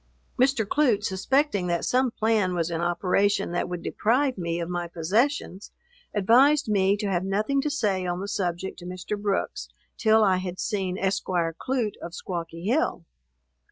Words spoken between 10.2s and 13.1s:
I had seen Esquire Clute, of Squawky Hill.